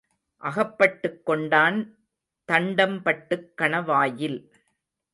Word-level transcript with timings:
அகப்பட்டுக் 0.37 1.25
கொண்டான் 1.25 1.97
தண்டம்பட்டுக் 2.51 3.53
கணவாயில். 3.57 4.51